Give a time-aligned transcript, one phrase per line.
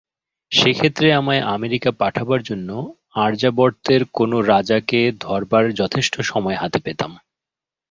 [0.51, 2.69] সে ক্ষেত্রে আমায় আমেরিকা পাঠাবার জন্য
[3.15, 7.11] আর্যাবর্তের কোন রাজাকে ধরবার যথেষ্ট সময় হাতে পেতাম।